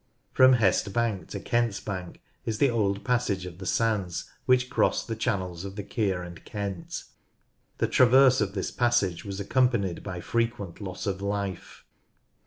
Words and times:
From 0.33 0.53
Hest 0.53 0.91
Bank 0.93 1.27
to 1.27 1.39
Kent's 1.39 1.79
Bank 1.79 2.23
is 2.43 2.57
the 2.57 2.71
old 2.71 3.03
passage 3.03 3.45
of 3.45 3.59
the 3.59 3.67
sands 3.67 4.27
which 4.47 4.67
crossed 4.67 5.07
the 5.07 5.15
channels 5.15 5.63
of 5.63 5.75
the 5.75 5.83
Keer 5.83 6.23
and 6.23 6.43
Kent. 6.43 7.03
The 7.77 7.87
traverse 7.87 8.41
of 8.41 8.55
this 8.55 8.71
passage 8.71 9.23
was 9.23 9.39
ac 9.39 9.49
companied 9.49 10.01
by 10.01 10.19
frequent 10.19 10.81
loss 10.81 11.05
of 11.05 11.21
life. 11.21 11.85